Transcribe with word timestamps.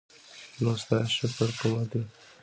نو 0.61 0.71
ستا 0.81 0.97
شکر 1.17 1.49
کومه 1.59 1.83
دی؟ 1.91 2.01